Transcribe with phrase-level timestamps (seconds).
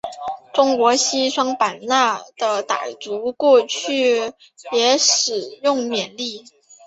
[0.51, 4.33] 中国西双版纳的傣族过去
[4.71, 6.43] 也使用缅历。